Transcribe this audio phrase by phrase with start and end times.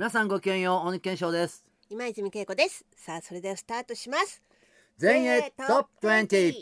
[0.00, 1.62] 皆さんごきげんよう鬼健翔です。
[1.90, 2.86] 今泉恵子です。
[2.96, 4.42] さあそれではスタートします。
[4.98, 6.54] 前衛トップ20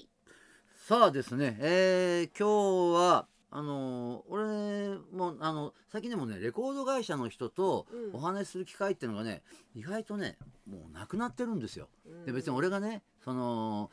[0.89, 8.17] さあですね、えー、今日はあのー俺もあの最近でもねレコード会社の人とうん。
[8.17, 10.37] お話しする機会っていうのがね、意外とね
[10.69, 11.89] もうなくなってるんですよ。
[12.09, 12.27] うん。
[12.27, 13.93] で別に俺がねその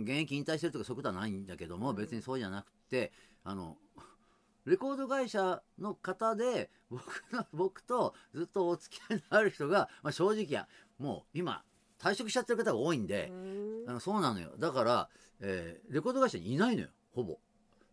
[0.00, 3.12] 現役引退してるとかそういうことはないんだけども、うん別にそうじゃなくて
[3.44, 3.76] あの
[4.64, 11.64] レコード会社の方で僕の 僕とずっとお付き合いのある人が、まあ、正直やもう今
[11.98, 14.54] 退職しちゃってる方が多いんで、うんあのそうなのよ。
[14.58, 15.08] だから、
[15.40, 17.38] えーレコード会社にいないのよほぼ。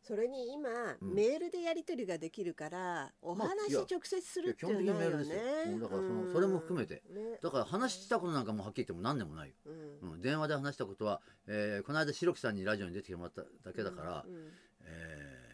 [0.03, 0.69] それに今、
[1.01, 1.13] うん。
[1.13, 5.65] メールでやり取りができるからおまあ話直接するっていや基本的にいうのないよメールですよ。
[5.65, 5.71] ね。
[5.71, 6.33] もうだからそのうん。
[6.33, 7.03] それも含めて。
[7.09, 7.39] ね。
[7.41, 10.11] だから話したことなんかもうはっきり言っても何でもないよ、うん。
[10.13, 14.51] うん、電話で話したことは、えーこの間白木さんにラジオに出てもらっただけだから、うんうん。
[14.81, 15.48] え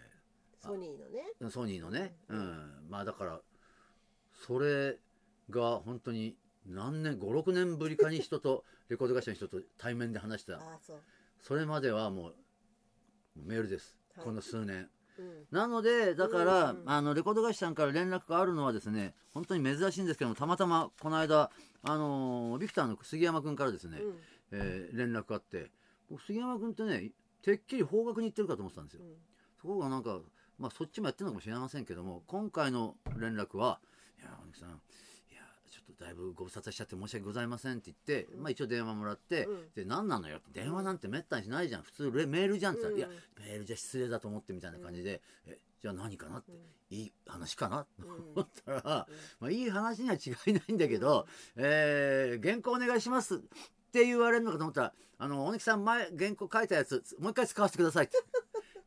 [0.65, 1.33] ソニーのね。
[1.41, 2.41] ーソニーのね、ううん。
[2.41, 3.41] んまあだから
[4.45, 4.97] それ
[5.49, 10.57] が本当に何年56年ぶりかに人と レコード会社の人と対面で話した。
[10.57, 10.97] ああそう。
[11.39, 12.35] それまではもう
[13.35, 14.25] メールです、はい。
[14.25, 14.89] この数年。
[15.17, 15.47] うん。
[15.51, 16.83] なのでだから、うん。
[16.89, 21.51] あのレコード会社さんから連絡があるのはですね本当に珍しいんですけどもたまたまこの間
[21.83, 24.19] あのービクターの杉山君からですね、うん。
[24.51, 25.71] えー連絡があって
[26.09, 29.03] 僕杉山君ってねてっきり方角に行ってるかと思ってたんですよ、
[29.61, 30.19] そこがなんか、
[30.57, 33.79] まあ、そっちもやってるのかもしれませんけども今回の連絡は
[34.19, 34.73] 「いや鬼木さんい
[35.35, 38.41] やちょっとだいぶご無沙汰しちゃって申し訳ございません」って言って、うん。
[38.43, 39.69] まあ、一応電話もらって「うん。
[39.75, 43.15] で何なのよ」電話なんてめったにしないじゃん普通レメールじゃん」って言ったら「うん。
[43.15, 46.51] いやメールじゃ失礼だと思って」みたいな感じで「えじゃあ何かな?」って
[46.89, 48.13] 「いい話かな?」とうん。
[48.31, 48.81] 思ったら、
[49.39, 53.39] まあ、いい話には違いないんだけど「えー原稿お願いします」っ
[53.91, 58.17] て言われるのかと思ったら「あの鬼木さん前原稿書いたやつもう一回使わせてください」って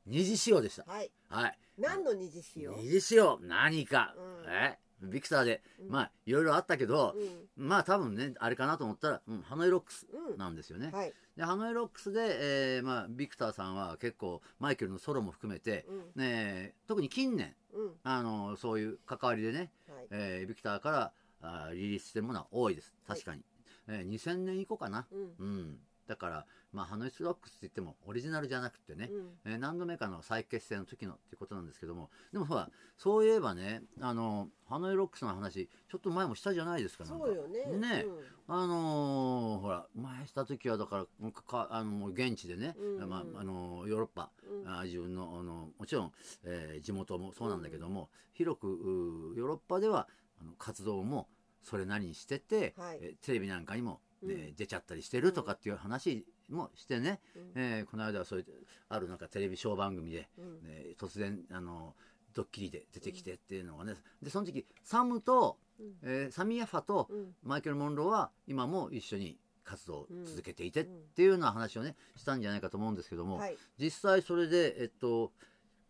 [0.09, 0.84] 二次使用でした。
[0.91, 1.11] はい。
[1.28, 1.59] はい。
[1.78, 2.73] 何の二次使用？
[2.77, 3.39] 二次使用。
[3.42, 4.53] 何か、うん。
[4.53, 4.78] え？
[5.00, 5.91] ビクターで、うん。
[5.91, 7.15] まあいろいろあったけど
[7.56, 7.69] う、ん。
[7.69, 10.39] まあ多分ねあれかなと思ったら、うん、ハノイロックスうん。
[10.39, 10.91] なんですよね。
[10.92, 11.12] はい。
[11.37, 16.21] でハノイロックスで、えーまあ、ビクターさんは結構マイケルのソロも含めて、うん。
[16.21, 17.93] ね、特に近年うん。
[18.03, 20.06] あのそういう関わりでね、はい。
[20.11, 21.12] えービクターから
[21.43, 22.93] あーリリースしてるものは多いです。
[23.06, 23.43] 確かに、
[23.87, 25.34] えー2000年以降かな、うん。
[25.38, 29.16] うん、だから、まあ、ハノイスロックスって言ってもオリジナルじゃなくてね、う
[29.48, 29.52] ん。
[29.52, 37.26] えー何度目かの再結成の時のっていうことなんですけどもでもほらそういえばねあのハノイロックスの話ちょっと前もしたじゃないですかなんか。
[37.26, 37.64] そうよね。
[37.78, 38.04] ね
[38.48, 38.54] うん。
[38.54, 44.84] あのーほら前した時はだからかかあの現地でね、うんまああのーヨーロッパ、うん。
[44.84, 46.12] 自分のあのもちろん、
[46.44, 50.08] えー地元もそうなんだけども、広くヨーロッパでは
[50.40, 51.28] あの活動も
[51.62, 52.98] それなりにしてて、はい。
[53.02, 54.55] えーテレビなんかにも、ねうん。
[54.55, 57.53] 出ちゃったりしてるとかっていう話もしてね、うん。
[57.55, 58.47] えーこの間はそういう
[58.89, 60.62] あるなんかテレビショー番組で、うん。
[60.62, 61.95] ね突然あの
[62.34, 63.95] ドッキリで出てきてっていうのがね。
[64.23, 65.97] でその時サムと、うん。
[66.03, 67.34] えーサミヤファとうん。
[67.43, 73.56] マイケル・モンローは今も一緒に活動を続けていてっうんていうような話をねしたんじゃないかと思うんですけども、はい。
[73.79, 75.33] 実際それでえっと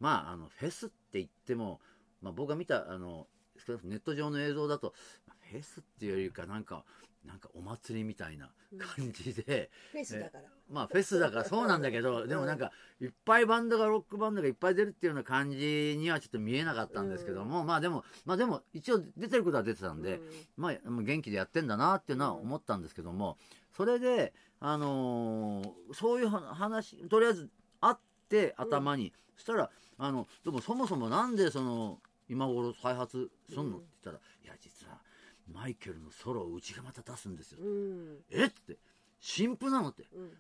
[0.01, 1.81] まああのフェスって言っても、
[2.21, 3.27] まあ、僕が見たあの
[3.85, 4.95] ネット上の映像だと
[5.51, 6.85] フェスっていうよりかなんか
[7.25, 10.45] なんかお祭りみたいな感じで、フェスだから。
[10.71, 20.23] まあフェスだからそうなんだけどでもなんかいっぱいバンドがロックバンドがいっぱい出るっていうような感じにはちょっと見えなかったんですけども、まあでもまあでも一応出てることは出てたんで、うん。
[20.57, 23.39] まあ元気でやってんだなっていうのは思ったんですけども
[23.77, 27.51] それであのーそういうは話とりあえず
[27.81, 27.99] あっ
[28.29, 31.99] て頭に、そしたらあのでもそもそもなんでその
[32.29, 34.78] 今頃再発すんの、うんって言ったらいや実は
[35.53, 38.19] マイケルのソロをうちがまた出すんですよ、うん。
[38.31, 38.77] えっつって
[39.21, 40.05] 新譜なのって。
[40.15, 40.31] うん。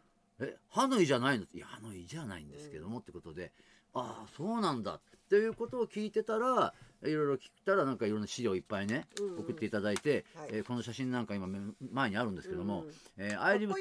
[0.40, 3.52] えハノイじゃないのいやハノイじゃないんですけども、ってことで
[3.94, 4.94] ああそうなんだ。
[4.94, 9.38] っていうことを聞いてたらいろいろ聞いたらなんかいろんな資料いっぱいね、うんうん。
[9.40, 10.48] 送っていただいて、はい。
[10.52, 11.58] えーこの写真なんか今目
[11.92, 13.72] 前にあるんですけどもうん「えー I live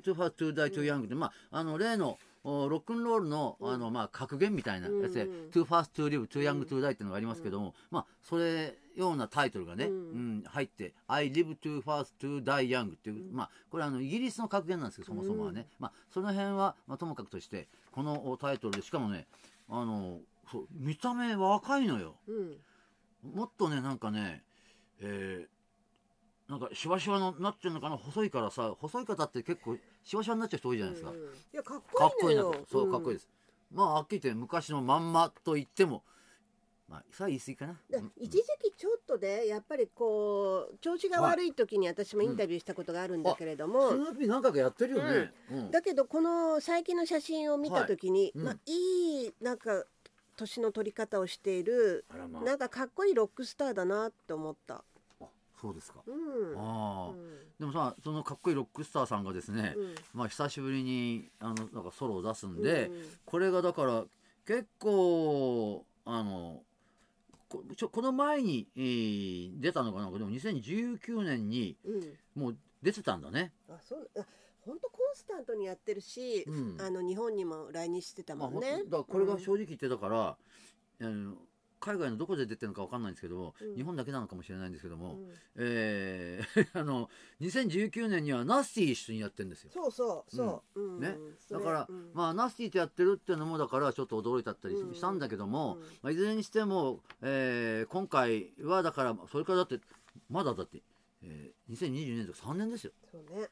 [0.00, 11.56] too fast to die too young」で、まああの例のおロックンロールのあの、まあ、格言みたいなやつで「うん too fast to live too young to die」っていうのがありますけども、まあそれようなタイトルがね、ううんん入って「I live
[11.58, 19.26] too fast to die young」っていう、まあこれあのイギリスの格言なんですけどそもそもはね、まあその辺は、まあ、ともかくとしてこのタイトルでしかもね
[19.68, 20.20] あの
[20.50, 22.16] そう見た目若いのよ。
[22.26, 22.56] うん。
[23.34, 24.44] もっとねなんかね
[25.00, 27.98] えーなんかシワシワのなってるのかな？
[27.98, 31.16] 細いからさ細い方って結構シワシワになっちゃう人多いじゃないですか、うん。
[31.18, 31.20] い
[31.52, 31.82] やかっ
[32.18, 33.28] こいいなそうかっこいいです、
[33.70, 36.02] まあはっきり言って昔のまんまと言っても
[36.88, 37.80] まあさあ言い過ぎかな。
[38.16, 45.70] 一時期ちょっとでやっぱりこう調子が悪い時に私もインタビューしたことがあるんだけれども、スヌーピー何回かやってるよね、うん。
[45.70, 48.44] だけどこの最近の写真を見た時に、はいうん。
[48.44, 49.84] まあ、いいなんか
[50.36, 52.42] 年の取り方をしているまあ。
[52.42, 54.82] なんかかっこいいロックスターだなって思った。
[55.60, 56.56] そうですか、うん。
[56.56, 57.38] ああ、うん。
[57.58, 59.94] でもさそのかっこいいロックスターさんがですね、うん。
[60.14, 63.04] まあ久しぶりにあのなんかソロを出すんで、うん。
[63.26, 64.04] これがだから
[64.46, 66.62] 結構あの
[67.48, 70.10] こちょこの前に、えー出たのかな？
[70.10, 72.42] でも2019年にうん。
[72.42, 73.52] もう出てたんだね。
[73.68, 74.24] あそうあ
[74.60, 76.76] 本当コンスタントにやってるし、うん。
[76.80, 78.82] あの日本にも来日してたまあもんね。
[78.86, 80.36] だこれが正直言ってだから、
[81.00, 81.34] あの
[81.80, 83.74] 海外のどこで出てるのかわかんないんですけども、うん。
[83.76, 85.32] 日本だけなのかもしれないんですけども、うん。
[85.56, 87.10] えー あの
[87.40, 89.70] 2019年にはナスティ一緒にやってるんですよ。
[89.72, 91.00] そうそうそう、うん。
[91.00, 91.18] ね。
[91.50, 92.10] だから、うん。
[92.14, 94.94] まあナスティとやってるっていうのもだからちょっと驚いたったりうん。
[94.94, 95.82] したんだけども、うん。
[96.02, 99.80] まあ、いずれにしても、えー今回はだからそれからだって
[100.28, 100.82] まだだって、
[101.22, 102.92] えー2022年とか3年ですよ。
[103.10, 103.48] そうね、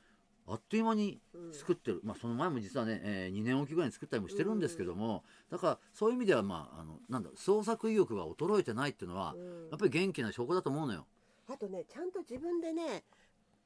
[0.48, 9.68] あっという間にうん作ってる、まあその前も実はね、え2年おきぐらいに作ったりもしてるんですけども、だからそういう意味ではまああのなんだ創作意欲が衰えてないっていうのは、うん。
[9.70, 11.06] やっぱり元気な証拠だと思うのよ。
[11.48, 13.04] あとねちゃんと自分でね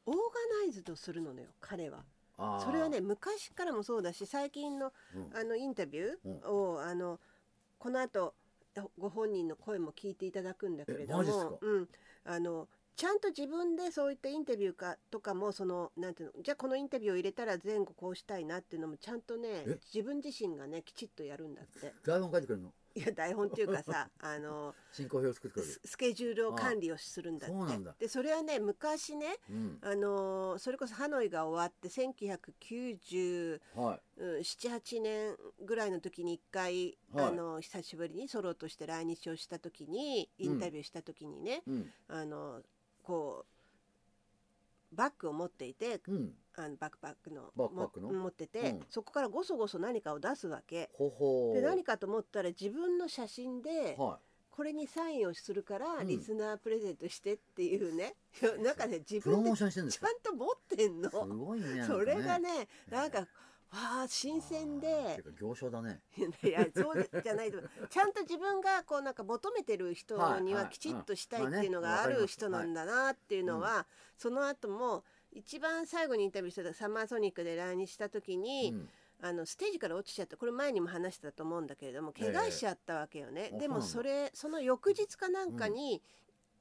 [0.06, 0.20] オーガ
[0.62, 2.04] ナイズドするのよ彼は。
[2.64, 5.36] それはね昔からもそうだし最近のうん。
[5.36, 7.20] あのインタビューを、あの
[7.78, 8.34] この後
[8.98, 11.88] ご本人の声も聞いていただくんだけれども、うん、
[12.24, 12.68] あの
[13.00, 19.78] ちゃんと自分でそういったインタビューかとかもそのなんていうのじゃあこのインタビューを入れたら前後こうしたいなっていうのもちゃんとねえ？
[19.90, 21.94] 自分自身がねきちっとやるんだって。
[22.04, 22.72] 台本書いてくれるの？
[22.94, 25.72] いや台本っていうかさあの 進行表を作ってくれる。
[25.72, 25.80] ス。
[25.82, 27.50] スケジュールを管理をするんだっ
[27.94, 28.04] て。
[28.04, 29.78] でそれはね昔ねうん。
[29.80, 34.00] あのそれこそハノイが終わって1990はい。
[34.18, 37.24] うん、78年ぐらいの時に一回、はい。
[37.28, 41.90] あの久しぶりにソロとして来日をした時にインタビューした時にね、うん。
[42.08, 42.60] あの
[43.10, 43.44] こ
[44.92, 46.32] うバッグを持っていてうん。
[46.56, 48.80] あのバックパックの持ってて、うん。
[48.90, 50.90] そこからごそごそ何かを出すわけ。
[50.92, 54.18] ほほで何かと思ったら自分の写真では
[54.50, 56.06] これにサインをするからうん。
[56.06, 58.14] リスナープレゼントしてっていうね、
[58.62, 59.70] なんかね自分でちゃん
[60.22, 61.10] と持ってんの。
[61.10, 61.84] すごいね。
[61.84, 62.04] そね。
[62.04, 63.26] れがねなんか
[63.72, 65.22] わあ新鮮で。
[65.38, 66.00] 行商だね。
[66.42, 67.58] いやそうじゃないと。
[67.88, 73.86] ちゃんと自分がこうなんか求めてる人にはきちっとしたいうんっていうのがある人なんだなっていうのは
[74.16, 78.90] その後も一番最後にインタビューしたサマーソニックで来日した時に、うん。
[79.22, 80.38] あのステージから落ちちゃった。
[80.38, 86.02] これ前にも話してたと思うんだけれども怪我しちゃったわけよね、ええでもそれその翌日かなんかに、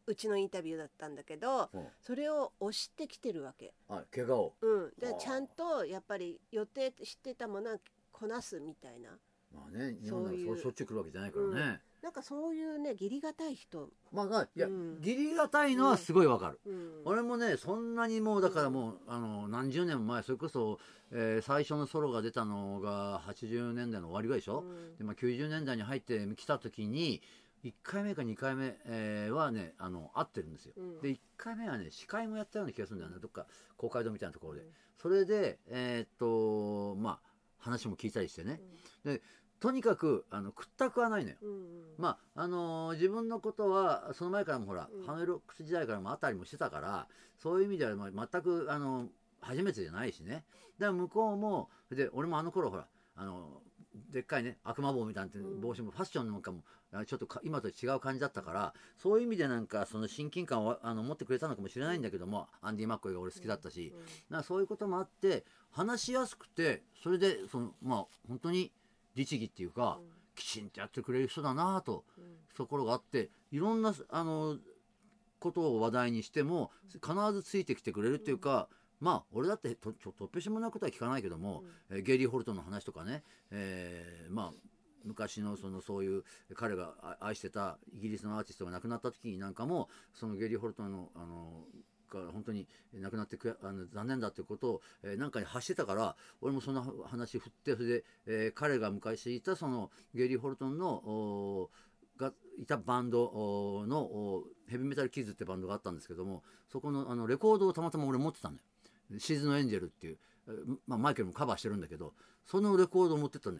[0.05, 1.87] うちのインタビューだったんだけどうん。
[2.01, 3.73] それを押してきてるわけ。
[3.87, 4.53] あ、怪我を。
[4.61, 5.17] うん、であー。
[5.17, 7.77] ちゃんとやっぱり予定してたものは
[8.11, 9.11] こなすみたいな。
[9.53, 10.49] まあね、日本でそういう。
[10.51, 11.81] はそうしょっちゅう来るわけじゃないからね。
[12.01, 14.97] なんかそういうね義理がたい人、まあな、いや、うん。
[14.99, 16.59] 義理がたいのはすごいわかる。
[16.65, 20.79] うん、俺もね、そんなにもう、だからもう、あの、何十年も前、それこそ、
[21.11, 24.97] えー最初のソロが出たのが80年代の終わりぐらいでしょ、うん。
[24.97, 27.21] でまあ、90年代に入ってきた時に
[27.63, 31.01] 1回目か2回目、えーはねあの合ってるんですよ、うん。
[31.01, 33.11] で1回目はね司会もやったような気がするんだよ。
[33.11, 33.45] ねどっか
[33.77, 34.67] 公会堂みたいなところで、うん。
[34.97, 38.61] それでえーっとまあ話も聞いたりしてね、
[39.03, 39.21] で
[39.59, 41.57] とにかくあの屈託はないのよ、うんうん。
[41.97, 45.05] まああのー自分のことはその前からもほら、うん。
[45.05, 47.07] ハノイロックス時代からもあったりもしてたから
[47.37, 49.07] そういう意味では、まあ、全くあの
[49.41, 50.45] 初めてじゃないしね。
[50.79, 53.61] だから向こうもで俺もあの頃ほらあの
[54.11, 55.61] でっかいね悪魔帽みたいなうん。
[55.61, 63.93] 帽子もファッションなんかもあちょっとか今と違う感じだったからそういう意味でなんかその親近感をあの持ってくれたのかもしれないんだけどもアンディ・マッコイが俺好きだったし、
[64.29, 68.71] なそういうこともあって話しやすくてそれでそのまあ本当に
[69.15, 69.99] 律儀っていうか、
[70.35, 72.23] きちんとやってくれる人だなとうん。
[72.55, 74.57] ところがあっていろんなあの
[75.39, 77.01] ことを話題にしても必
[77.33, 78.67] ずついてきてくれるっていうか、
[78.99, 84.69] まあ俺だってとちょとっぺしもないことは聞かないけども、えーゲイリー・ホルトンの話とかね、えーまあ
[85.05, 86.23] 昔のそのそういう
[86.55, 91.63] 彼があ愛してたイギリスのアーティストが亡くなった時になんかもそのゲイリー・ホルトンのあの
[92.11, 101.69] が本当に亡くなってくやあの残念だっていうことを、えーなんかに発してたから俺もその話振ってそれで、えー彼が昔いたそのゲイリー・ホルトンの
[102.17, 108.61] がいたバンドのヘビーメタルキッズってバンドがあったんですけどもそこのあのレコードをたまたま俺持ってたのよ
[109.17, 112.13] シーズンのエンジェルっていう、えーまあ、マイケルもカバーしてるんだけど
[112.45, 113.59] そのレコードを持ってったね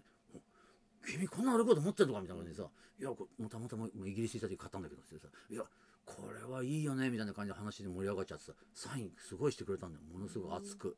[1.06, 2.22] 君こんなレコード持ってるのか？
[2.22, 5.64] みたいな感じでさ「いやこれたまたまイギリス行った時買ったんだけど」ってさ「いや
[6.06, 10.06] これはいいよね」みたいな感じで話で盛り上がっちゃってさサインすごいしてくれたんだよ。
[10.12, 10.98] ものすごい熱く。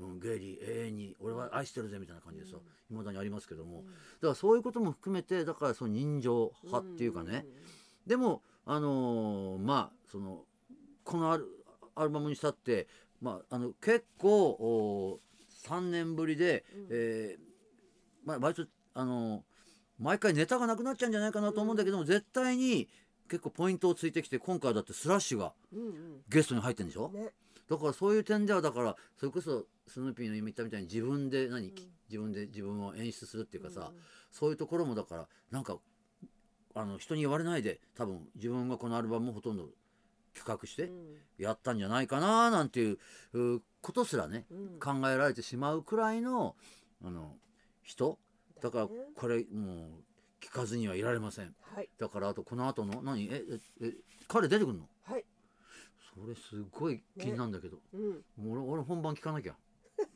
[0.00, 2.56] うん、ゲイリー永遠に俺は愛してるぜみたいな感じでさ
[2.90, 3.82] いまだにありますけども。
[3.82, 7.46] だからそういうことも含めてだからその人情派っていうかね。
[8.06, 10.44] でもあのーまあその
[11.04, 11.46] このアル
[11.94, 12.86] アルバムにしたって、
[13.20, 15.20] まあ、あの結構お
[15.66, 19.42] 3年ぶりで、えーまあ、割とあのー
[20.00, 22.88] 毎回ネタがなくなっちゃうんじゃないかなと思うんだけども、絶対に
[23.28, 27.10] 結構ポイントをついてきて今回だってスラッシュがうんゲストに入ってるんでしょ？
[27.12, 27.30] うんね。
[27.68, 31.72] だからそういう点ではだからそれこそスヌーピーの今言ったみたいに自分で何、ん。
[32.08, 34.00] 自分で自分を演出するっていうかさ、うん。
[34.30, 35.76] そういうところもだからなんか
[36.76, 39.68] あの人に言われないで多分自分がこのアルバムをほとんど
[40.38, 41.16] 企画してうん。
[41.38, 42.98] やったんじゃないかななんていう
[43.56, 44.80] うことすらねうん。
[44.80, 46.56] 考えられてしまうくらいの
[47.04, 47.36] あの
[47.82, 48.18] 人。
[48.60, 51.54] だからねこれもう聞かずにはいられません。
[51.74, 51.88] はい。
[51.98, 53.24] だからあとこの後の何？
[53.26, 53.94] えええ
[54.28, 54.88] 彼出てくるの？
[55.04, 55.24] はい。
[56.14, 58.24] それすごい気になるんだけど、うん。
[58.50, 59.54] 俺俺本番聞かなきゃ。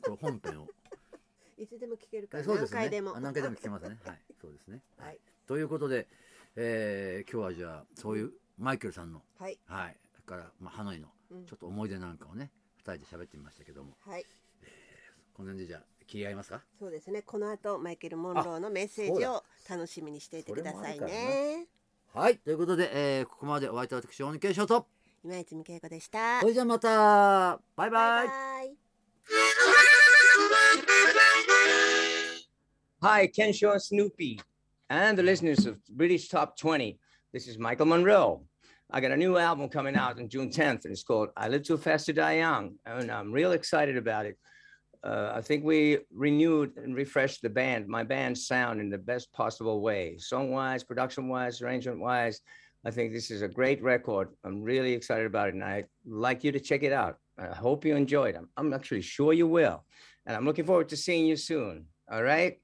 [0.01, 0.67] これ本編を。
[1.57, 2.53] いつでも聞けるからね。
[2.55, 3.15] 何回でも。
[3.15, 3.97] あ何回でも聞けますね。
[4.03, 4.21] はい。
[4.41, 5.19] そうですね、はい。
[5.47, 6.07] ということで、
[6.55, 9.23] えー今日はじゃあそういうマイケルさんの。
[9.39, 9.57] はい。
[9.65, 9.97] はい。
[10.02, 11.45] それから、まあ、ハノイのうん。
[11.45, 13.97] ちょっと思い出なんかをね二人で喋ってみましたけども。
[14.05, 14.25] はい。
[15.33, 16.61] この辺でじゃあ切り合いますか？
[16.79, 17.21] そうですね。
[17.21, 21.67] この後マイケル・モンローのメッセージを楽しみにしていてくださいね。
[22.13, 22.37] はい。
[22.37, 24.85] ということで、えーここまでお相手は私大貫慶翔と
[25.23, 26.41] 今泉恵子でした。
[26.41, 27.59] それじゃあまた。
[27.75, 27.89] バイバイ。
[27.89, 28.77] バイバイ。
[33.01, 34.39] Hi, Ken Shaw Snoopy,
[34.89, 36.97] and the listeners of British Top 20.
[37.33, 38.41] This is Michael Monroe.
[38.91, 41.63] I got a new album coming out on June 10th, and it's called I Live
[41.63, 44.37] Too Fast to Die Young, and I'm real excited about it.
[45.03, 49.33] Uh, I think we renewed and refreshed the band, my band's sound in the best
[49.33, 52.41] possible way, song wise, production wise, arrangement wise.
[52.85, 54.29] I think this is a great record.
[54.43, 57.17] I'm really excited about it, and I'd like you to check it out.
[57.37, 58.35] I hope you enjoy it.
[58.35, 59.83] I'm, I'm actually sure you will.
[60.25, 61.85] And I'm looking forward to seeing you soon.
[62.11, 62.59] All right?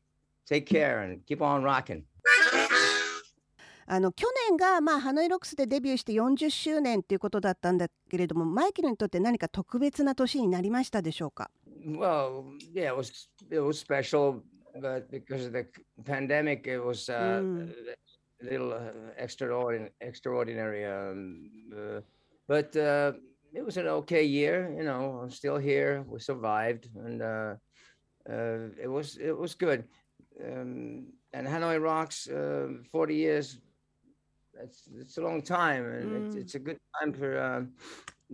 [0.46, 2.04] Take care and keep on rocking.
[3.92, 11.50] あの去年がまあハノイロックスでデビューして40周年っていうことだったんだけれどもマイケルにとって何か特別な年になりましたでしょうか
[11.84, 14.42] Well, yeah, it was it was special,
[14.80, 15.66] but because of the
[16.06, 17.72] pandemic, it was uh, Mm.
[18.42, 19.92] a little uh, extraordinary.
[20.02, 22.02] Extraordinary, um, uh,
[22.48, 23.14] but uh,
[23.54, 24.72] it was an okay year.
[24.78, 26.04] You know, I'm still here.
[26.08, 27.56] We survived, and uh,
[28.30, 29.86] uh, it was it was good.
[30.44, 33.58] Um, and Hanoi Rocks, uh, 40 years.
[34.60, 36.42] That's it's a long time, and it's, Mm.
[36.42, 37.62] it's a good time for um,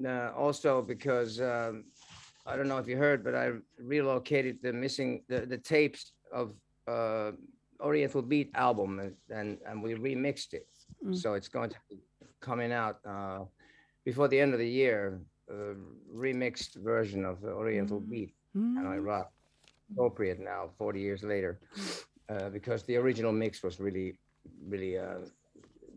[0.06, 1.40] uh, also because.
[1.42, 1.86] Um,
[2.48, 6.54] I don't know if you heard, but I relocated the missing the, the tapes of
[6.88, 7.32] uh,
[7.80, 10.68] Oriental Beat album and, and and we remixed it.
[11.04, 11.16] Mm.
[11.16, 11.98] So it's going to be
[12.42, 13.40] coming out uh,
[14.06, 15.20] before the end of the year.
[15.50, 15.74] A
[16.14, 18.10] remixed version of the Oriental Mm.
[18.12, 19.32] Beat う and I ん rock
[19.92, 21.60] appropriate now, 40 years later,
[22.30, 24.18] uh, because the original mix was really,
[24.70, 25.20] really, uh,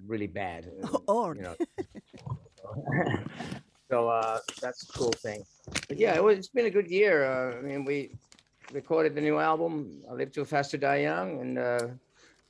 [0.05, 0.72] really bad.
[1.07, 1.38] Old.
[1.38, 1.55] You know.
[3.89, 5.43] so uh, that's a cool thing.
[5.88, 7.25] But yeah, it was, it's been a good year.
[7.25, 8.15] Uh, I mean, we
[8.72, 11.88] recorded the new album, I Live Too Fast to Die Young, and uh,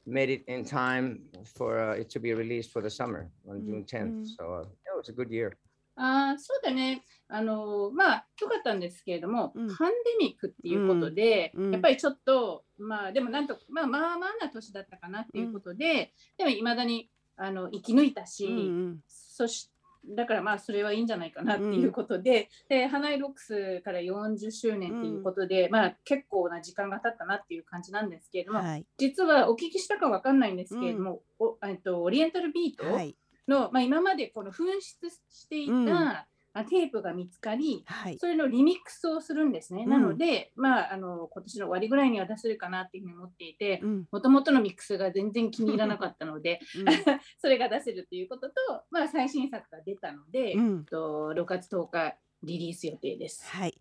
[0.05, 3.83] made it in time for uh, it to be released for the summer on June
[3.83, 4.11] 10th.
[4.11, 4.27] Mm.
[4.37, 5.53] So uh, yeah, it was a good year.
[5.95, 7.03] あーそうだね。
[7.27, 18.98] あのまあ良かったんですけれども、うんパンデミックっていうことで、うんうんやっぱりちょっとまあでもなんとまあまあまあな年だったかなっていうことで、でもいまだに あの生き抜いたし、うんうん。
[19.08, 19.70] そし
[20.06, 28.86] だからまあそれはいいんじゃないかなっていうことで、でハナイロックスから40周年っていうことで、まあ結構な時間が経ったなっていう感じなんですけれども、はい。
[28.96, 33.16] 実はお聞きしたかわかんないんですけれども、おえっとオリエンタルビート、はい。
[33.48, 36.28] の、まあ、今までこの紛失していた、
[36.64, 38.18] テープが見つかりはい。
[38.18, 39.90] それのリミックスをするんですね、うん。
[39.90, 44.04] なので、まあ、あの今年の終わりぐらいには出せるかなっていうふうに思っていてうん。
[44.10, 46.86] もともとのミックスが全然気に入らなかったのでうん。
[47.40, 48.54] それが出せるということと、
[48.90, 50.84] まあ、最新作が出たので、うん。
[50.84, 53.44] と6月10日リリース予定です。
[53.50, 53.80] はい